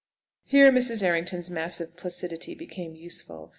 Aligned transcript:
Here 0.45 0.71
Mrs. 0.71 1.03
Errington's 1.03 1.51
massive 1.51 1.95
placidity 1.95 2.55
became 2.55 2.95
useful. 2.95 3.49